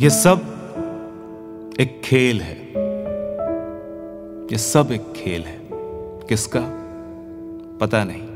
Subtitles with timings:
[0.00, 0.40] ये सब
[1.80, 2.56] एक खेल है।
[4.52, 5.58] ये सब एक खेल है।
[6.28, 6.60] किसका?
[7.80, 8.26] पता नहीं,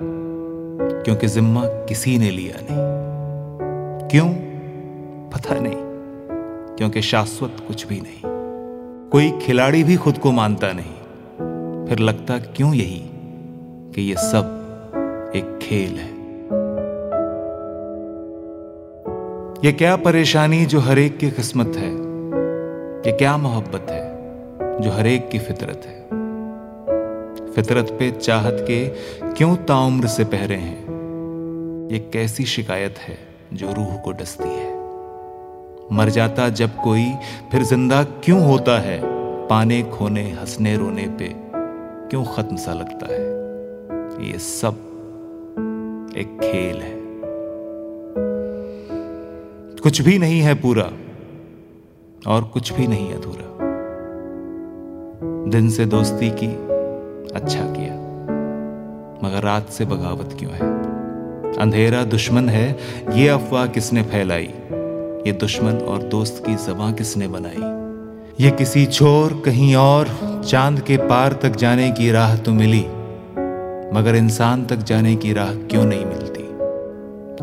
[1.02, 2.78] क्योंकि जिम्मा किसी ने लिया नहीं।
[4.08, 4.28] क्यों?
[5.30, 5.76] पता नहीं,
[6.76, 8.22] क्योंकि शाश्वत कुछ भी नहीं।
[9.10, 10.94] कोई खिलाड़ी भी खुद को मानता नहीं।
[11.86, 13.02] फिर लगता क्यों यही
[13.94, 16.15] कि ये सब एक खेल है?
[19.64, 21.92] ये क्या परेशानी जो हर एक की किस्मत है?
[23.06, 24.16] ये क्या मोहब्बत है
[24.80, 26.08] जो हर एक की फितरत है?
[27.52, 28.88] फितरत पे चाहत के
[29.32, 30.84] क्यों ताउम्र से पहरे हैं?
[31.92, 33.18] ये कैसी शिकायत है
[33.52, 34.74] जो रूह को डसती है?
[35.92, 37.12] मर जाता जब कोई,
[37.52, 39.00] फिर ज़िंदा क्यों होता है?
[39.48, 41.34] पाने, खोने, हंसने, रोने पे
[42.10, 43.20] क्यों खत्म सा लगता है?
[44.32, 44.74] ये सब
[46.16, 47.05] एक खेल है।
[49.86, 50.84] कुछ भी नहीं है पूरा
[52.26, 53.66] और कुछ भी नहीं अधूरा।
[55.50, 56.46] दिन से दोस्ती की
[57.34, 57.94] अच्छा किया,
[59.28, 60.60] मगर रात से बगावत क्यों है?
[61.56, 62.78] अंधेरा दुश्मन है,
[63.12, 64.50] ये अफवाह किसने फैलाई?
[65.26, 67.62] ये दुश्मन और दोस्त की जबां किसने बनाई?
[68.44, 70.08] ये किसी छोर कहीं और,
[70.48, 72.86] चाँद के पार तक जाने की राह तो मिली,
[73.98, 76.48] मगर इंसान तक जाने की राह क्यों नहीं मिलती?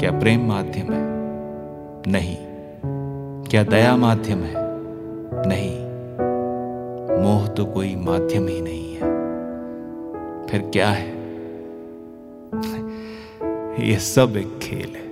[0.02, 1.23] क्या प्रेम माध्यम है?
[2.08, 2.38] नहीं।
[3.44, 4.54] क्या दया माध्यम है?
[5.48, 5.84] नहीं।
[7.24, 9.00] मोह तो कोई माध्यम ही नहीं है।
[10.48, 11.10] फिर क्या है?
[13.90, 15.03] यह सब एक खेल है।